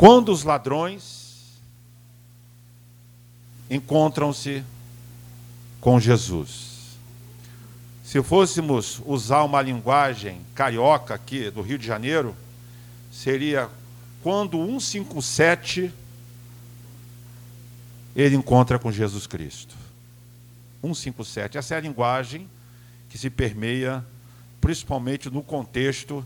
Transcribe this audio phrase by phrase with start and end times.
[0.00, 1.60] Quando os ladrões
[3.68, 4.64] encontram-se
[5.78, 6.96] com Jesus.
[8.02, 12.34] Se fôssemos usar uma linguagem carioca aqui do Rio de Janeiro,
[13.12, 13.68] seria
[14.22, 15.92] quando 157
[18.16, 19.76] ele encontra com Jesus Cristo.
[20.80, 21.58] 157.
[21.58, 22.48] Essa é a linguagem
[23.10, 24.02] que se permeia
[24.62, 26.24] principalmente no contexto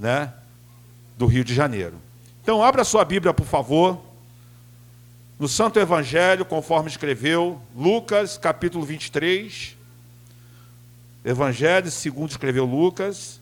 [0.00, 0.32] né,
[1.18, 2.05] do Rio de Janeiro.
[2.46, 4.00] Então, abra sua Bíblia, por favor,
[5.36, 9.76] no Santo Evangelho, conforme escreveu Lucas, capítulo 23.
[11.24, 13.40] Evangelho, segundo escreveu Lucas,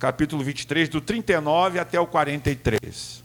[0.00, 3.22] capítulo 23, do 39 até o 43.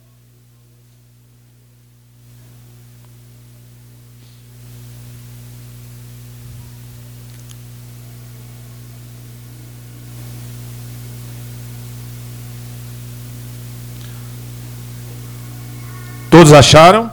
[16.43, 17.09] Todos acharam?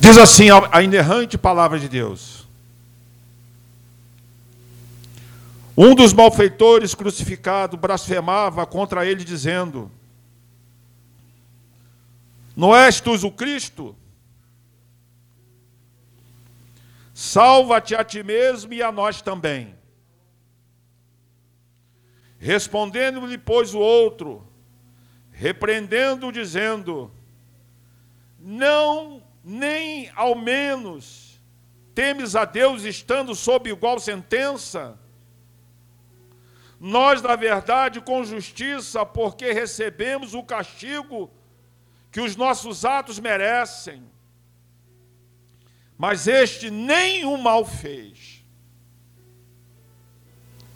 [0.00, 2.48] Diz assim a inerrante palavra de Deus.
[5.76, 9.90] Um dos malfeitores crucificado blasfemava contra ele, dizendo:
[12.56, 13.94] Não és tu o Cristo?
[17.12, 19.79] Salva-te a ti mesmo e a nós também.
[22.42, 24.42] Respondendo-lhe, pois, o outro,
[25.30, 27.12] repreendendo, dizendo:
[28.38, 31.38] Não, nem ao menos
[31.94, 34.98] temes a Deus estando sob igual sentença?
[36.80, 41.30] Nós, na verdade, com justiça, porque recebemos o castigo
[42.10, 44.02] que os nossos atos merecem.
[45.98, 48.42] Mas este nenhum mal fez.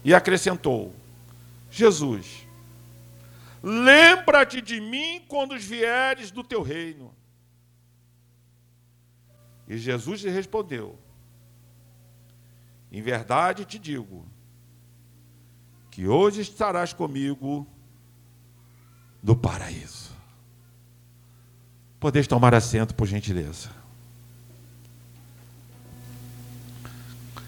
[0.05, 0.95] E acrescentou:
[1.75, 2.47] Jesus,
[3.61, 7.13] lembra-te de mim quando vieres do teu reino.
[9.67, 10.97] E Jesus lhe respondeu:
[12.93, 14.25] Em verdade te digo,
[15.91, 17.67] que hoje estarás comigo
[19.21, 20.13] no paraíso.
[21.99, 23.71] Podeis tomar assento, por gentileza.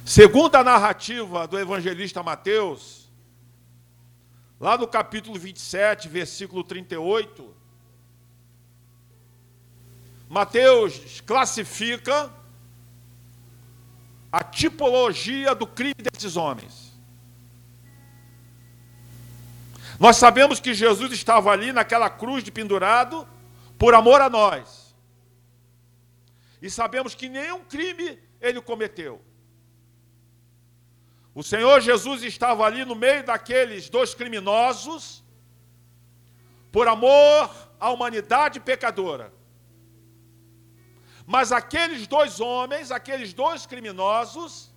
[0.04, 3.05] Segundo a narrativa do evangelista Mateus,
[4.58, 7.54] Lá no capítulo 27, versículo 38,
[10.28, 12.32] Mateus classifica
[14.32, 16.86] a tipologia do crime desses homens.
[19.98, 23.26] Nós sabemos que Jesus estava ali naquela cruz de pendurado
[23.78, 24.94] por amor a nós.
[26.60, 29.22] E sabemos que nenhum crime ele cometeu.
[31.40, 35.22] O Senhor Jesus estava ali no meio daqueles dois criminosos,
[36.72, 39.30] por amor à humanidade pecadora.
[41.26, 44.72] Mas aqueles dois homens, aqueles dois criminosos,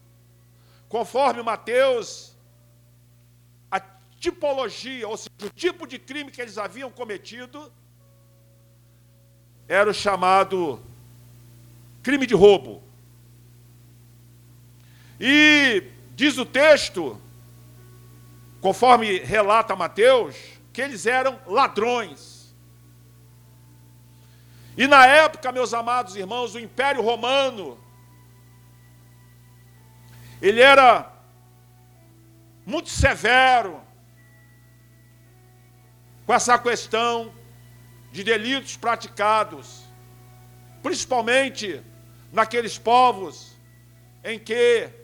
[0.90, 2.36] conforme Mateus,
[3.72, 3.80] a
[4.20, 7.72] tipologia, ou seja, o tipo de crime que eles haviam cometido,
[9.66, 10.84] era o chamado
[12.04, 12.84] crime de roubo.
[15.22, 17.18] E Diz o texto,
[18.60, 20.36] conforme relata Mateus,
[20.74, 22.54] que eles eram ladrões.
[24.76, 27.80] E na época, meus amados irmãos, o Império Romano,
[30.42, 31.10] ele era
[32.66, 33.80] muito severo
[36.26, 37.34] com essa questão
[38.12, 39.86] de delitos praticados,
[40.84, 41.82] principalmente
[42.30, 43.58] naqueles povos
[44.22, 44.99] em que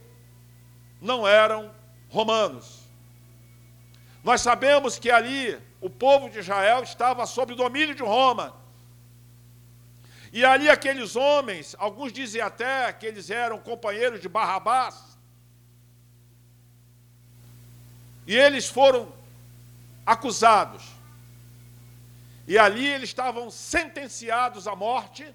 [1.05, 1.71] não eram
[2.09, 2.81] romanos.
[4.23, 8.55] Nós sabemos que ali o povo de Israel estava sob o domínio de Roma.
[10.33, 15.17] E ali aqueles homens, alguns dizem até que eles eram companheiros de Barrabás.
[18.27, 19.13] E eles foram
[20.05, 20.83] acusados.
[22.47, 25.33] E ali eles estavam sentenciados à morte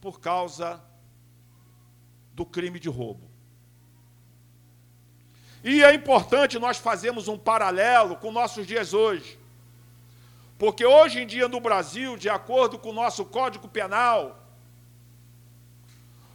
[0.00, 0.82] por causa
[2.32, 3.29] do crime de roubo.
[5.62, 9.38] E é importante nós fazermos um paralelo com nossos dias hoje.
[10.58, 14.38] Porque hoje em dia no Brasil, de acordo com o nosso Código Penal,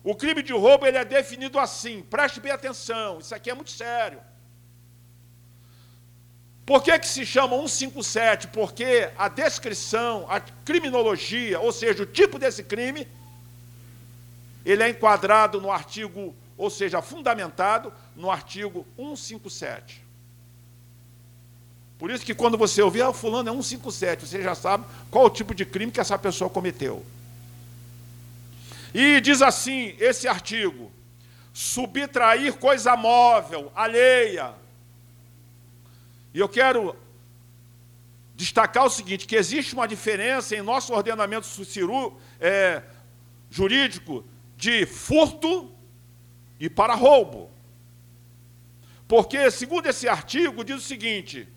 [0.03, 2.03] o crime de roubo ele é definido assim.
[2.03, 4.19] Preste bem atenção, isso aqui é muito sério.
[6.65, 8.47] Por que, que se chama 157?
[8.47, 13.07] Porque a descrição, a criminologia, ou seja, o tipo desse crime,
[14.65, 20.03] ele é enquadrado no artigo ou seja, fundamentado no artigo 157.
[21.97, 25.29] Por isso que quando você ouvir, ah, fulano é 157, você já sabe qual o
[25.29, 27.05] tipo de crime que essa pessoa cometeu.
[28.93, 30.91] E diz assim, esse artigo,
[31.53, 34.53] subtrair coisa móvel, alheia.
[36.33, 36.95] E eu quero
[38.35, 41.47] destacar o seguinte, que existe uma diferença em nosso ordenamento
[42.39, 42.83] é,
[43.49, 44.25] jurídico
[44.57, 45.74] de furto
[46.59, 47.51] e para roubo.
[49.07, 51.47] Porque, segundo esse artigo, diz o seguinte: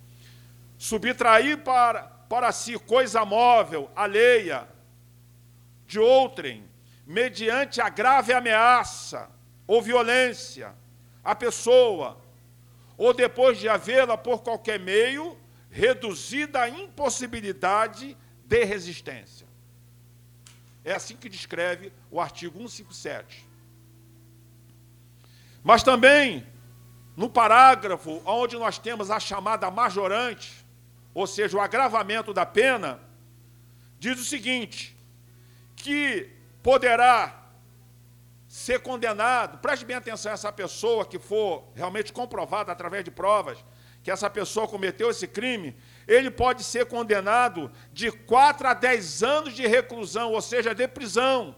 [0.77, 4.69] subtrair para, para si coisa móvel, alheia,
[5.87, 6.65] de outrem,
[7.07, 9.31] mediante a grave ameaça
[9.67, 10.75] ou violência
[11.25, 12.21] à pessoa,
[12.97, 15.39] ou depois de havê-la por qualquer meio,
[15.71, 19.47] reduzida à impossibilidade de resistência.
[20.85, 23.48] É assim que descreve o artigo 157.
[25.63, 26.47] Mas também,
[27.17, 30.65] no parágrafo onde nós temos a chamada majorante,
[31.13, 33.01] ou seja, o agravamento da pena,
[33.99, 34.97] diz o seguinte:
[35.77, 36.31] que
[36.63, 37.35] poderá
[38.49, 43.59] ser condenado, preste bem atenção essa pessoa que for realmente comprovada através de provas
[44.03, 45.77] que essa pessoa cometeu esse crime,
[46.07, 51.55] ele pode ser condenado de 4 a 10 anos de reclusão, ou seja, de prisão.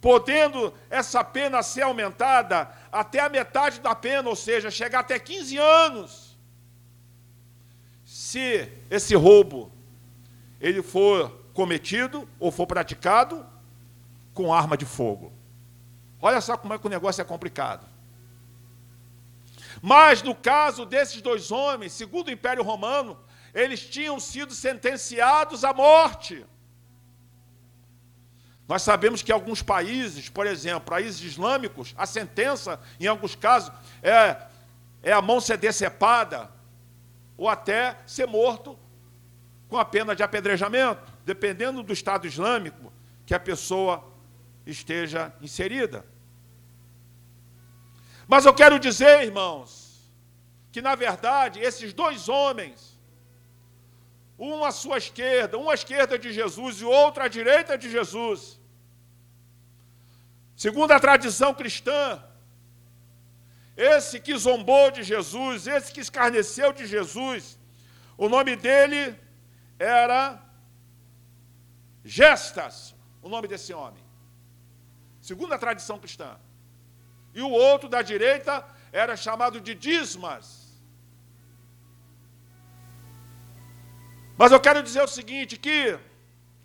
[0.00, 5.58] Podendo essa pena ser aumentada até a metade da pena, ou seja, chegar até 15
[5.58, 6.38] anos
[8.04, 9.72] se esse roubo
[10.60, 13.46] ele for cometido ou for praticado
[14.32, 15.32] com arma de fogo.
[16.20, 17.86] Olha só como é que o negócio é complicado.
[19.80, 23.18] Mas no caso desses dois homens, segundo o Império Romano,
[23.54, 26.44] eles tinham sido sentenciados à morte.
[28.70, 34.36] Nós sabemos que alguns países, por exemplo, países islâmicos, a sentença, em alguns casos, é,
[35.02, 36.48] é a mão ser decepada,
[37.36, 38.78] ou até ser morto
[39.68, 42.92] com a pena de apedrejamento, dependendo do Estado Islâmico
[43.26, 44.04] que a pessoa
[44.64, 46.06] esteja inserida.
[48.28, 50.08] Mas eu quero dizer, irmãos,
[50.70, 52.96] que na verdade esses dois homens,
[54.38, 58.59] um à sua esquerda, um à esquerda de Jesus e outro à direita de Jesus,
[60.64, 62.22] segundo a tradição cristã,
[63.74, 67.58] esse que zombou de Jesus, esse que escarneceu de Jesus,
[68.24, 69.18] o nome dele
[69.78, 70.18] era
[72.04, 74.04] Gestas, o nome desse homem,
[75.28, 76.30] segundo a tradição cristã.
[77.32, 80.46] E o outro da direita era chamado de Dismas.
[84.36, 85.98] Mas eu quero dizer o seguinte: que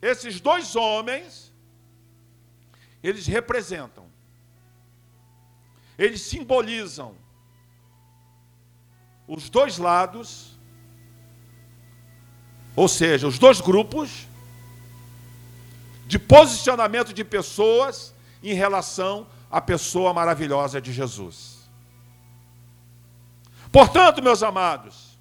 [0.02, 1.45] esses dois homens,
[3.08, 4.06] eles representam
[5.98, 7.16] eles simbolizam
[9.28, 10.58] os dois lados,
[12.76, 14.28] ou seja, os dois grupos
[16.06, 18.14] de posicionamento de pessoas
[18.44, 21.68] em relação à pessoa maravilhosa de Jesus.
[23.72, 25.18] Portanto, meus amados,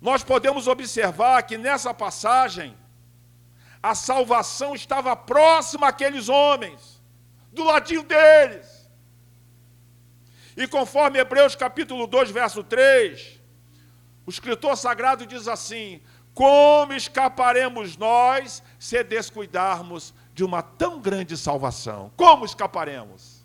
[0.00, 2.76] nós podemos observar que nessa passagem
[3.82, 7.02] a salvação estava próxima àqueles homens,
[7.52, 8.88] do ladinho deles.
[10.56, 13.40] E conforme Hebreus capítulo 2, verso 3,
[14.24, 16.00] o escritor sagrado diz assim:
[16.32, 22.12] Como escaparemos nós se descuidarmos de uma tão grande salvação?
[22.16, 23.42] Como escaparemos?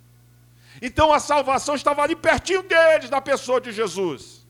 [0.82, 4.46] Então a salvação estava ali pertinho deles, na pessoa de Jesus.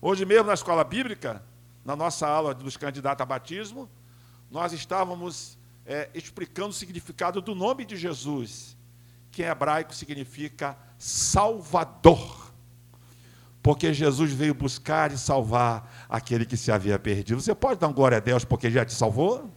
[0.00, 1.42] Hoje mesmo na escola bíblica,
[1.84, 3.90] na nossa aula dos candidatos a batismo,
[4.50, 8.76] nós estávamos é, explicando o significado do nome de Jesus,
[9.30, 12.52] que em hebraico significa Salvador.
[13.62, 17.40] Porque Jesus veio buscar e salvar aquele que se havia perdido.
[17.40, 19.50] Você pode dar um glória a Deus porque já te salvou?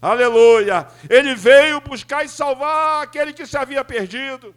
[0.00, 0.86] Aleluia!
[1.08, 4.54] Ele veio buscar e salvar aquele que se havia perdido.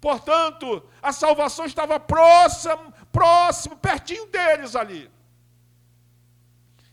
[0.00, 5.10] Portanto, a salvação estava próximo, próximo, pertinho deles ali.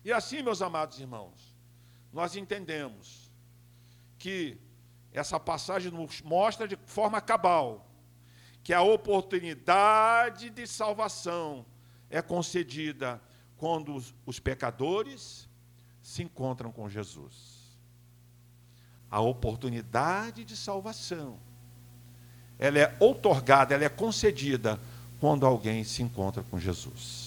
[0.04, 1.56] E assim, meus amados irmãos,
[2.12, 3.32] nós entendemos
[4.18, 4.58] que
[5.14, 7.88] essa passagem nos mostra de forma cabal
[8.64, 11.66] que a oportunidade de salvação
[12.10, 13.22] é concedida
[13.58, 15.50] quando os, pecadores
[16.02, 17.78] se encontram com Jesus.
[19.10, 21.40] A oportunidade de salvação
[22.58, 24.80] ela é outorgada, ela é concedida
[25.20, 27.21] quando alguém se encontra com Jesus.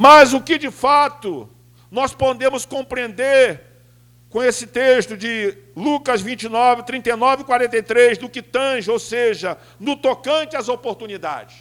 [0.00, 1.50] Mas o que de fato
[1.90, 3.60] nós podemos compreender
[4.30, 9.96] com esse texto de Lucas 29, 39 e 43, do que tange, ou seja, no
[9.96, 11.56] tocante às oportunidades.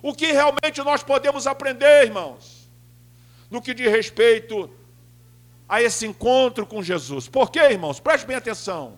[0.00, 2.66] O que realmente nós podemos aprender, irmãos,
[3.50, 4.70] no que diz respeito
[5.68, 7.28] a esse encontro com Jesus.
[7.28, 8.00] Por quê, irmãos?
[8.00, 8.96] Preste bem atenção.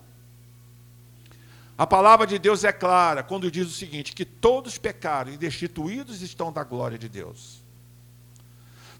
[1.77, 6.21] A palavra de Deus é clara quando diz o seguinte: que todos pecaram e destituídos
[6.21, 7.58] estão da glória de Deus.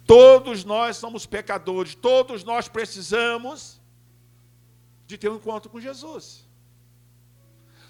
[0.10, 3.80] Todos nós somos pecadores, todos nós precisamos
[5.06, 6.50] de ter um encontro com Jesus.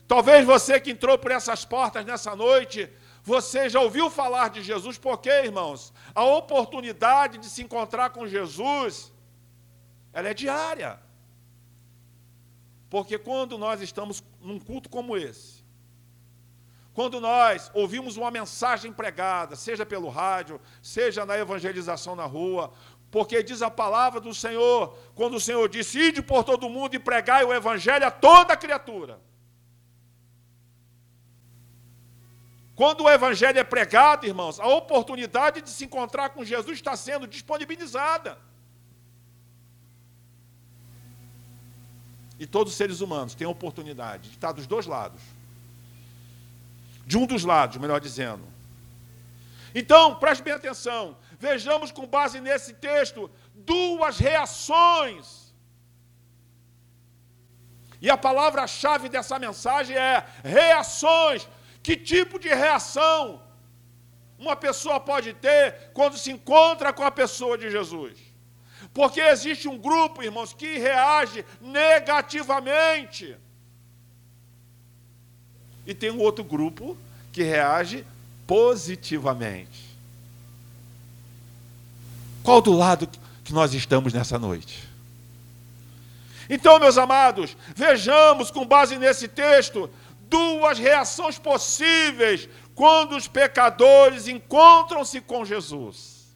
[0.06, 2.90] Talvez você que entrou por essas portas nessa noite,
[3.24, 9.14] você já ouviu falar de Jesus, porque, irmãos, a oportunidade de se encontrar com Jesus,
[10.12, 11.00] ela é diária.
[12.90, 15.59] Porque quando nós estamos num culto como esse,
[17.00, 22.74] quando nós ouvimos uma mensagem pregada, seja pelo rádio, seja na evangelização na rua,
[23.10, 27.00] porque diz a palavra do Senhor, quando o Senhor disse: Ide por todo mundo e
[27.00, 29.18] pregai o evangelho a toda criatura.
[32.76, 37.26] Quando o evangelho é pregado, irmãos, a oportunidade de se encontrar com Jesus está sendo
[37.26, 38.38] disponibilizada.
[42.38, 45.39] E todos os seres humanos têm a oportunidade de estar dos dois lados
[47.10, 48.44] de um dos lados, melhor dizendo.
[49.74, 51.18] Então, preste bem atenção.
[51.40, 55.26] Vejamos com base nesse texto duas reações.
[58.00, 61.48] E a palavra-chave dessa mensagem é reações.
[61.82, 63.42] Que tipo de reação
[64.38, 68.20] uma pessoa pode ter quando se encontra com a pessoa de Jesus?
[68.94, 73.36] Porque existe um grupo, irmãos, que reage negativamente.
[75.90, 76.96] E tem um outro grupo
[77.32, 78.06] que reage
[78.46, 79.90] positivamente.
[82.44, 83.10] Qual do lado
[83.44, 84.88] que nós estamos nessa noite?
[86.48, 89.90] Então, meus amados, vejamos com base nesse texto
[90.30, 96.28] duas reações possíveis quando os pecadores encontram-se com Jesus.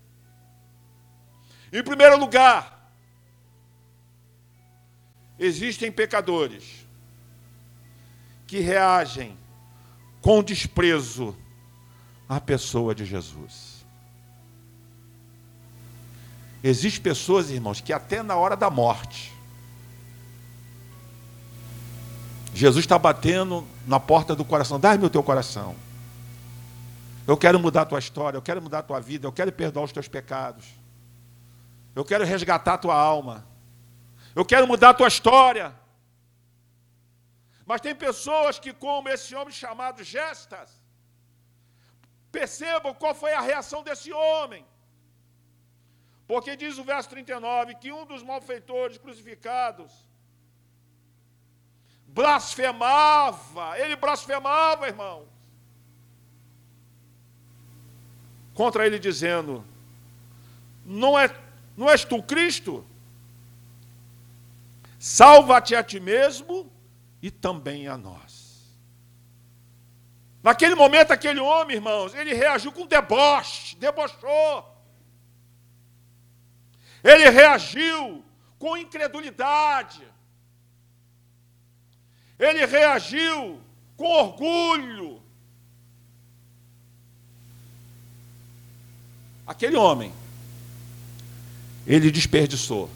[1.72, 2.92] Em primeiro lugar,
[5.38, 6.88] existem pecadores
[8.48, 9.43] que reagem
[10.24, 11.36] com desprezo
[12.30, 13.86] à pessoa de Jesus.
[16.64, 19.34] Existem pessoas, irmãos, que até na hora da morte,
[22.54, 25.76] Jesus está batendo na porta do coração, dá-me o teu coração.
[27.28, 29.84] Eu quero mudar a tua história, eu quero mudar a tua vida, eu quero perdoar
[29.84, 30.66] os teus pecados.
[31.94, 33.46] Eu quero resgatar a tua alma.
[34.34, 35.74] Eu quero mudar a tua história.
[37.66, 40.70] Mas tem pessoas que, como esse homem chamado Gestas,
[42.32, 44.66] percebam qual foi a reação desse homem.
[46.28, 49.92] Porque diz o verso 39 que um dos malfeitores crucificados
[52.08, 55.28] blasfemava, ele blasfemava, irmãos,
[58.54, 59.66] contra ele dizendo:
[60.86, 61.34] Não é,
[61.78, 62.86] não és tu Cristo?
[64.98, 66.73] Salva-te a ti mesmo
[67.24, 68.76] e também a nós.
[70.44, 74.70] Naquele momento, aquele homem, irmãos, ele reagiu com deboche, debochou.
[77.02, 78.26] Ele reagiu
[78.60, 80.06] com incredulidade.
[82.38, 83.62] Ele reagiu
[83.96, 85.24] com orgulho.
[89.48, 90.12] Aquele homem,
[91.88, 92.90] ele desperdiçou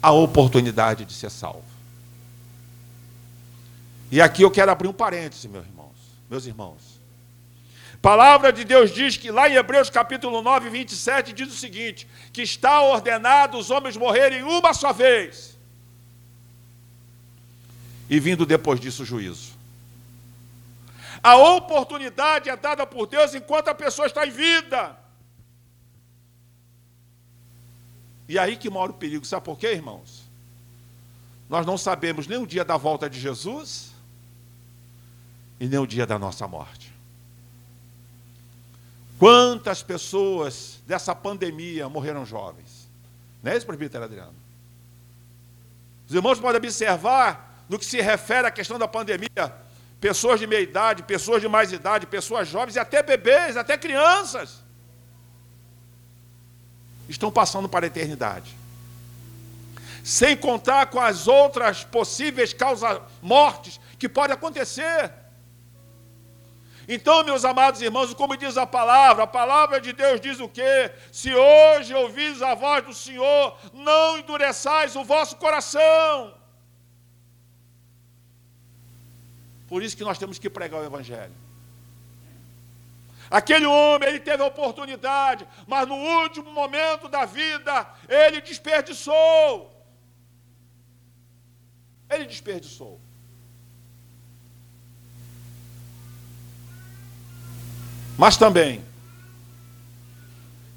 [0.00, 1.67] a oportunidade de ser salvo.
[4.10, 5.96] E aqui eu quero abrir um parêntese, meus irmãos,
[6.30, 6.98] meus irmãos.
[8.00, 12.42] Palavra de Deus diz que lá em Hebreus capítulo 9, 27, diz o seguinte: que
[12.42, 15.58] está ordenado os homens morrerem uma só vez.
[18.08, 19.52] E vindo depois disso o juízo.
[21.22, 24.96] A oportunidade é dada por Deus enquanto a pessoa está em vida.
[28.28, 30.22] E aí que mora o perigo, sabe por quê, irmãos?
[31.48, 33.90] Nós não sabemos nem o dia da volta de Jesus,
[35.60, 36.92] e nem o dia da nossa morte.
[39.18, 42.88] Quantas pessoas dessa pandemia morreram jovens?
[43.42, 44.34] Não é isso, presbítero Adriano?
[46.08, 49.52] Os irmãos podem observar no que se refere à questão da pandemia,
[50.00, 54.62] pessoas de meia idade, pessoas de mais idade, pessoas jovens e até bebês, até crianças
[57.08, 58.56] estão passando para a eternidade.
[60.04, 65.12] Sem contar com as outras possíveis causas mortes que podem acontecer.
[66.88, 70.90] Então, meus amados irmãos, como diz a palavra, a palavra de Deus diz o quê?
[71.12, 76.34] Se hoje ouvis a voz do Senhor, não endureçais o vosso coração.
[79.68, 81.34] Por isso que nós temos que pregar o Evangelho.
[83.30, 89.70] Aquele homem, ele teve a oportunidade, mas no último momento da vida, ele desperdiçou.
[92.08, 92.98] Ele desperdiçou.
[98.18, 98.82] Mas também,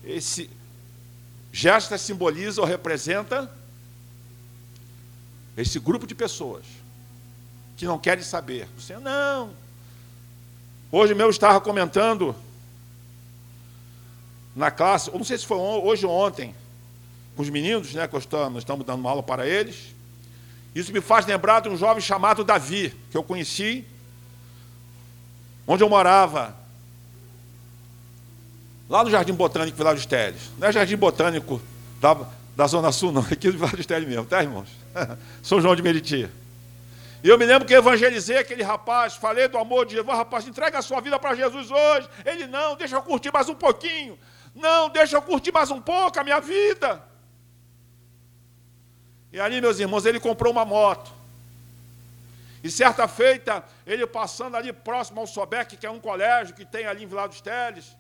[0.05, 0.47] esse
[1.51, 3.51] gesto simboliza ou representa
[5.57, 6.63] esse grupo de pessoas
[7.75, 8.67] que não querem saber.
[8.77, 9.53] Você não.
[10.91, 12.35] Hoje mesmo estava comentando
[14.55, 16.53] na classe, não sei se foi hoje ou ontem,
[17.35, 19.95] com os meninos, né, que estamos, estamos dando uma aula para eles.
[20.75, 23.83] Isso me faz lembrar de um jovem chamado Davi, que eu conheci,
[25.65, 26.60] onde eu morava,
[28.91, 30.51] lá no Jardim Botânico Vila dos Teles.
[30.57, 31.61] Não é Jardim Botânico
[32.01, 34.67] da, da Zona Sul, não, é aqui do Vila dos Teles mesmo, tá, irmãos?
[35.41, 36.29] São João de Meriti.
[37.23, 40.79] E eu me lembro que evangelizei aquele rapaz, falei do amor de Jesus, rapaz, entrega
[40.79, 42.09] a sua vida para Jesus hoje.
[42.25, 44.19] Ele, não, deixa eu curtir mais um pouquinho.
[44.53, 47.01] Não, deixa eu curtir mais um pouco a minha vida.
[49.31, 51.13] E ali, meus irmãos, ele comprou uma moto.
[52.61, 56.85] E certa feita, ele passando ali próximo ao Sobec, que é um colégio que tem
[56.85, 57.95] ali em Vila dos Teles,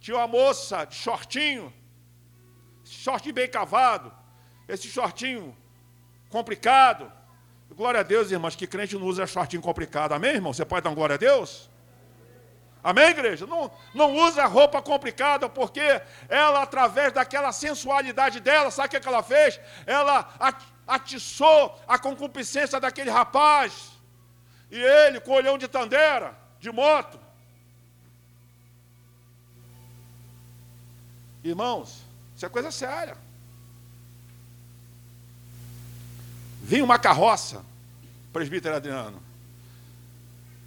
[0.00, 1.72] tinha uma moça de shortinho,
[2.84, 4.12] shortinho bem cavado,
[4.68, 5.56] esse shortinho
[6.30, 7.12] complicado,
[7.74, 10.12] Glória a Deus, irmãos, que crente não usa shortinho complicado.
[10.12, 10.52] Amém, irmão?
[10.52, 11.70] Você pode dar glória a Deus?
[12.82, 13.46] Amém, igreja?
[13.46, 19.10] Não, não usa roupa complicada, porque ela, através daquela sensualidade dela, sabe o que, é
[19.10, 19.60] ela fez?
[19.86, 20.28] Ela
[20.86, 23.92] atiçou a concupiscência daquele rapaz.
[24.70, 27.20] E ele, com olhão de tandera, de moto.
[31.42, 32.02] Irmãos,
[32.36, 33.16] isso é coisa séria.
[36.62, 37.64] Vinha uma carroça,
[38.32, 39.20] presbítero Adriano.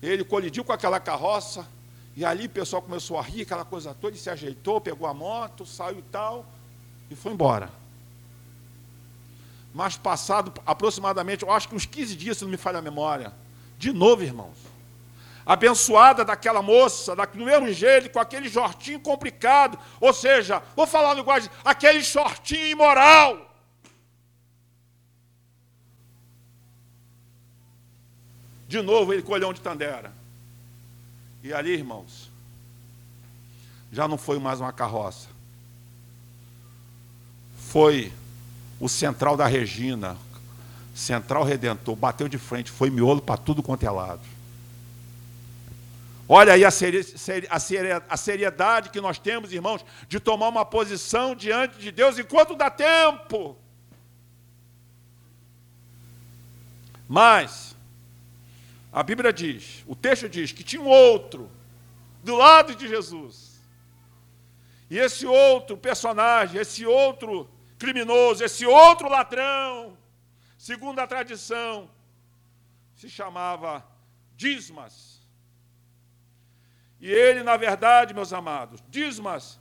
[0.02, 1.68] Ele colidiu com aquela carroça,
[2.16, 5.14] e ali o pessoal começou a rir, aquela coisa toda, ele se ajeitou, pegou a
[5.14, 6.46] moto, saiu e tal,
[7.10, 7.70] e foi embora.
[9.74, 13.32] Mas passado aproximadamente, eu acho que uns 15 dias, se não me falha a memória,
[13.78, 14.58] de novo, irmãos.
[15.46, 21.22] Abençoada daquela moça, do mesmo jeito, com aquele shortinho complicado, ou seja, vou falar no
[21.22, 23.50] linguagem, aquele shortinho imoral.
[28.68, 30.14] De novo ele colheu de Tandera.
[31.44, 32.32] E ali, irmãos,
[33.92, 35.28] já não foi mais uma carroça.
[37.58, 38.14] Foi
[38.80, 40.18] o central da Regina,
[40.96, 44.22] central redentor, bateu de frente, foi miolo para tudo quanto é lado.
[46.34, 52.18] Olha aí a, seriedade que nós temos, irmãos, de tomar uma posição diante de Deus
[52.18, 53.58] enquanto dá tempo.
[57.06, 57.76] Mas,
[58.94, 61.52] a Bíblia diz, o texto diz que tinha um outro
[62.24, 63.60] do lado de Jesus.
[64.90, 69.98] E esse outro personagem, esse outro criminoso, esse outro ladrão,
[70.58, 71.92] segundo a tradição,
[72.96, 73.86] se chamava
[74.38, 75.11] Dismas.
[77.02, 79.60] E ele, na verdade, meus amados, Dismas,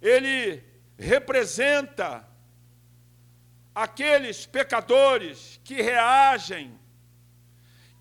[0.00, 0.62] ele
[0.96, 2.26] representa
[3.74, 6.78] aqueles pecadores que reagem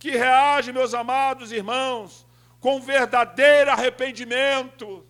[0.04, 2.28] que reage, meus amados irmãos,
[2.60, 5.08] com verdadeiro arrependimento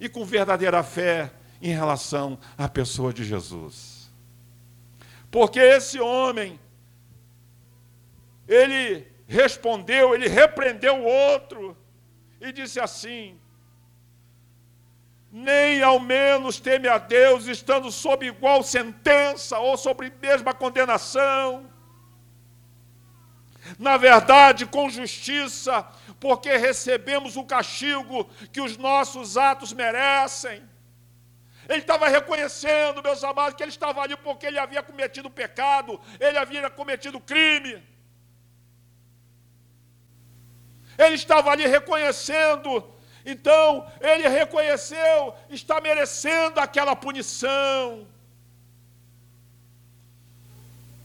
[0.00, 4.10] e com verdadeira fé em relação à pessoa de Jesus.
[5.30, 6.58] Porque esse homem,
[8.48, 11.76] ele respondeu, ele repreendeu o outro
[12.40, 13.38] e disse assim:
[15.30, 21.72] nem ao menos teme a Deus, estando sob igual sentença ou sob mesma condenação
[23.78, 25.86] na verdade, com justiça,
[26.20, 30.62] porque recebemos o castigo que os nossos atos merecem.
[31.68, 36.36] Ele estava reconhecendo, meus amados, que ele estava ali porque ele havia cometido pecado, ele
[36.36, 37.82] havia cometido crime.
[40.98, 42.84] Ele estava ali reconhecendo,
[43.24, 48.06] então ele reconheceu, está merecendo aquela punição.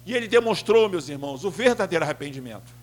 [0.05, 2.77] E ele demonstrou, meus irmãos, o verdadeiro arrependimento.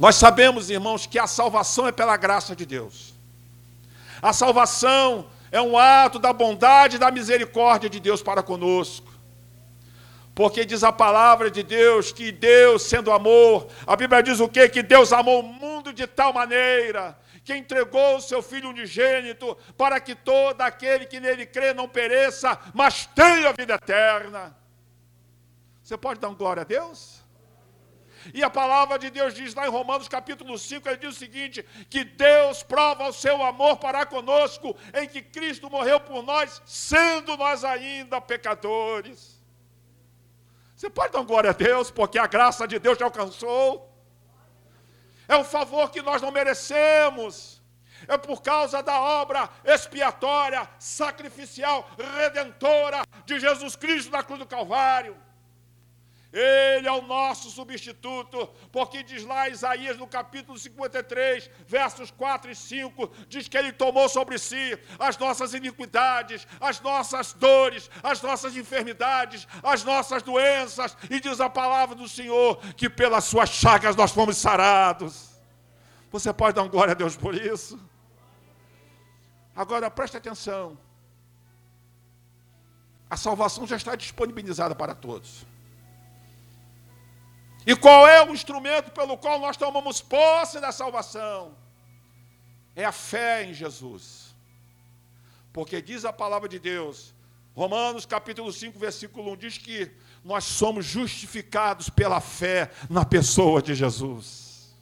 [0.00, 3.12] Nós sabemos, irmãos, que a salvação é pela graça de Deus.
[4.22, 9.11] A salvação é um ato da bondade e da misericórdia de Deus para conosco.
[10.34, 14.68] Porque diz a palavra de Deus que Deus, sendo amor, a Bíblia diz o quê?
[14.68, 20.00] Que Deus amou o mundo de tal maneira que entregou o seu Filho unigênito para
[20.00, 24.56] que todo aquele que nele crê não pereça, mas tenha vida eterna.
[25.82, 27.20] Você pode dar um glória a Deus?
[28.32, 31.64] E a palavra de Deus diz lá em Romanos capítulo 5, ele diz o seguinte:
[31.90, 37.36] que Deus prova o seu amor para conosco, em que Cristo morreu por nós, sendo
[37.36, 39.41] nós ainda pecadores.
[40.82, 43.88] Você pode dar glória a Deus, porque a graça de Deus te alcançou.
[45.28, 47.62] É um favor que nós não merecemos.
[48.08, 55.16] É por causa da obra expiatória, sacrificial, redentora de Jesus Cristo na cruz do Calvário.
[56.32, 62.54] Ele é o nosso substituto, porque diz lá Isaías no capítulo 53, versos 4 e
[62.56, 68.56] 5, diz que ele tomou sobre si as nossas iniquidades, as nossas dores, as nossas
[68.56, 74.10] enfermidades, as nossas doenças, e diz a palavra do Senhor que pelas suas chagas nós
[74.10, 75.32] fomos sarados.
[76.10, 77.78] Você pode dar glória a Deus por isso?
[79.54, 80.78] Agora preste atenção.
[83.10, 85.51] A salvação já está disponibilizada para todos.
[87.66, 91.56] E qual é o instrumento pelo qual nós tomamos posse da salvação?
[92.74, 94.34] É a fé em Jesus.
[95.52, 97.14] Porque diz a palavra de Deus,
[97.54, 99.90] Romanos capítulo 5, versículo 1, diz que
[100.24, 104.74] nós somos justificados pela fé na pessoa de Jesus.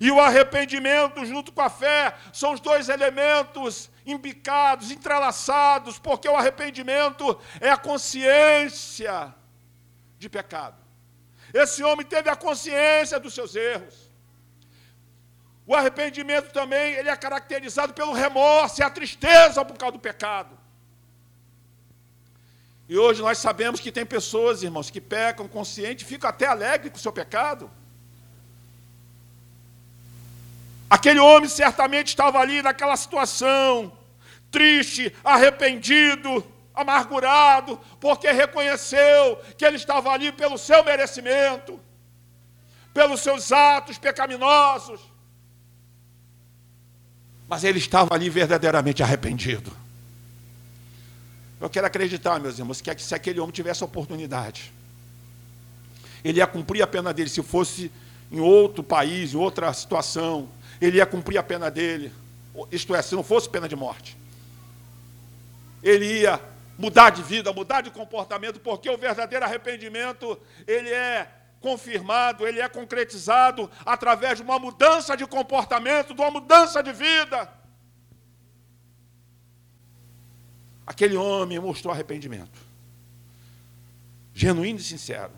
[0.00, 6.36] E o arrependimento, junto com a fé, são os dois elementos imbicados, entrelaçados, porque o
[6.36, 9.34] arrependimento é a consciência
[10.18, 10.87] de pecado.
[11.52, 14.08] Esse homem teve a consciência dos seus erros.
[15.66, 20.58] O arrependimento também, ele é caracterizado pelo remorso e a tristeza por causa do pecado.
[22.88, 26.96] E hoje nós sabemos que tem pessoas, irmãos, que pecam consciente ficam até alegres com
[26.96, 27.70] o seu pecado.
[30.88, 33.92] Aquele homem certamente estava ali naquela situação,
[34.50, 36.42] triste, arrependido,
[36.78, 41.78] amargurado, porque reconheceu que ele estava ali pelo seu merecimento,
[42.94, 45.00] pelos seus atos pecaminosos.
[47.48, 49.72] Mas ele estava ali verdadeiramente arrependido.
[51.60, 54.72] Eu quero acreditar, meus irmãos, que se aquele homem tivesse a oportunidade,
[56.22, 57.90] ele ia cumprir a pena dele se fosse
[58.30, 60.48] em outro país, em outra situação,
[60.80, 62.12] ele ia cumprir a pena dele,
[62.70, 64.16] isto é, se não fosse pena de morte.
[65.82, 66.40] Ele ia
[66.78, 71.28] mudar de vida, mudar de comportamento, porque o verdadeiro arrependimento, ele é
[71.60, 77.52] confirmado, ele é concretizado através de uma mudança de comportamento, de uma mudança de vida.
[80.86, 82.60] Aquele homem mostrou arrependimento,
[84.32, 85.32] genuíno e sincero,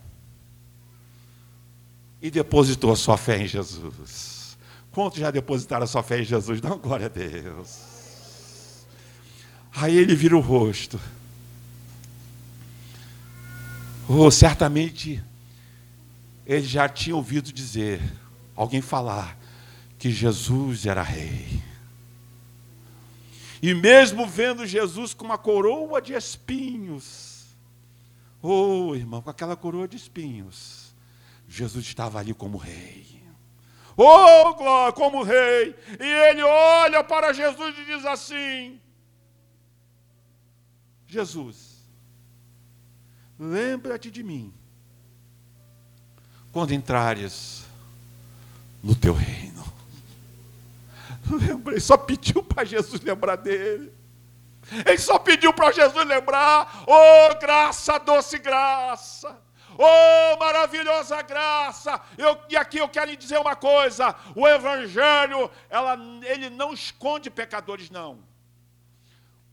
[2.21, 4.59] e depositou a sua fé em Jesus.
[4.93, 6.61] Quantos já depositaram a sua fé em Jesus?
[6.61, 8.85] Dá glória a Deus.
[9.75, 11.01] Aí ele vira o rosto.
[14.13, 15.23] Oh, certamente
[16.45, 18.03] ele já tinha ouvido dizer,
[18.57, 19.39] alguém falar,
[20.01, 21.63] que Jesus era rei.
[23.63, 27.45] E mesmo vendo Jesus com uma coroa de espinhos,
[28.43, 30.93] oh irmão, com aquela coroa de espinhos,
[31.49, 33.23] Jesus estava ali como rei.
[33.97, 35.77] Oh, glória, como rei.
[36.01, 38.81] E ele olha para Jesus e diz assim:
[41.07, 41.70] Jesus,
[43.41, 44.53] lembra-te de mim
[46.53, 47.65] quando entrares
[48.83, 49.65] no teu reino.
[51.31, 53.91] Lembra, ele só pediu para Jesus lembrar dele.
[54.87, 59.41] Ele só pediu para Jesus lembrar, oh graça, doce graça.
[59.79, 61.99] Oh, maravilhosa graça!
[62.19, 67.31] Eu, e aqui eu quero lhe dizer uma coisa: o Evangelho, ela, ele não esconde
[67.31, 68.19] pecadores, não.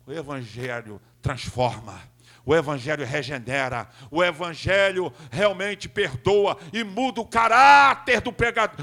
[0.05, 2.01] O Evangelho transforma.
[2.47, 8.33] O Evangelho regenera, o Evangelho realmente perdoa e muda o caráter do,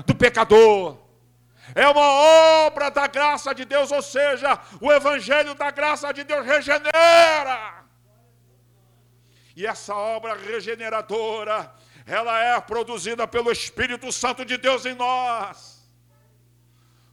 [0.05, 0.99] do pecador.
[1.75, 2.07] É uma
[2.67, 7.87] obra da graça de Deus, ou seja, o Evangelho da graça de Deus regenera.
[9.57, 11.73] E essa obra regeneradora,
[12.05, 15.74] ela é produzida pelo Espírito Santo de Deus em nós.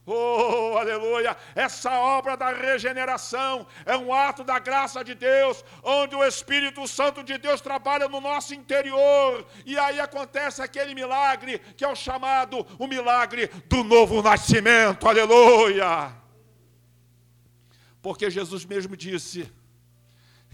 [0.04, 1.36] Oh, aleluia!
[1.54, 7.22] Essa obra da regeneração é um ato da graça de Deus, onde o Espírito Santo
[7.22, 12.66] de Deus trabalha no nosso interior, e aí acontece aquele milagre que é o chamado
[12.80, 15.06] o milagre do novo nascimento.
[15.08, 16.12] Aleluia!
[18.00, 19.48] Porque Jesus mesmo disse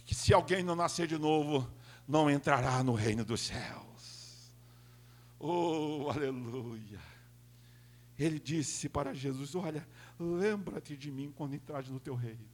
[0.05, 1.67] que se alguém não nascer de novo,
[2.07, 4.53] não entrará no reino dos céus.
[5.39, 7.08] Oh, aleluia.
[8.19, 9.87] Ele disse para Jesus: Olha,
[10.19, 12.47] lembra-te de mim quando entrares no teu reino.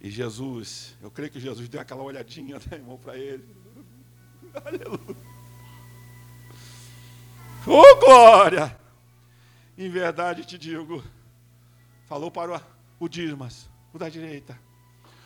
[0.00, 3.44] E Jesus, eu creio que Jesus deu aquela olhadinha, né, irmão, para ele.
[4.64, 5.16] Aleluia.
[7.66, 8.76] Oh, glória!
[9.76, 11.02] Em verdade te digo,
[12.06, 12.62] falou para
[12.98, 14.58] o Dimas, o da direita.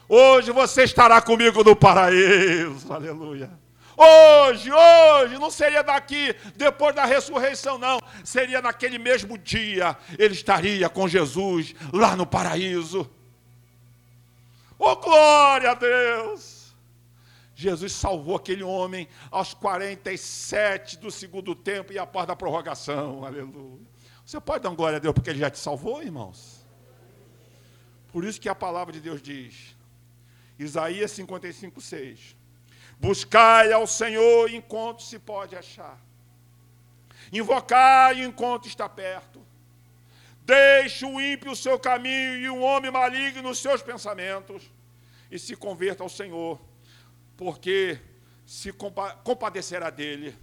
[0.09, 2.93] Hoje você estará comigo no paraíso.
[2.93, 3.51] Aleluia.
[3.97, 7.99] Hoje, hoje, não seria daqui, depois da ressurreição, não.
[8.25, 9.97] Seria naquele mesmo dia.
[10.19, 13.09] Ele estaria com Jesus lá no paraíso.
[14.79, 16.75] Oh, glória a Deus!
[17.55, 23.25] Jesus salvou aquele homem aos 47 do segundo tempo e após da prorrogação.
[23.25, 23.87] Aleluia.
[24.27, 26.67] Você pode dar um glória a Deus porque ele já te salvou, irmãos?
[28.13, 29.77] Por isso que a palavra de Deus diz,
[30.59, 32.37] Isaías 55, 6.
[32.99, 36.01] Buscai ao Senhor enquanto se pode achar.
[37.33, 39.45] Invocai enquanto está perto.
[40.43, 44.71] Deixe o ímpio o seu caminho e o homem maligno os seus pensamentos.
[45.31, 46.61] E se converta ao Senhor,
[47.37, 47.99] porque
[48.47, 50.37] se compadecerá dele.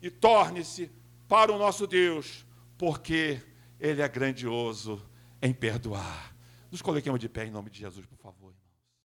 [0.00, 0.90] E torne-se
[1.26, 2.46] para o nosso Deus,
[2.78, 3.40] porque
[3.80, 5.02] Ele é grandioso
[5.40, 6.34] em perdoar.
[6.70, 8.35] Nos coloquemos de pé em nome de Jesus, por favor.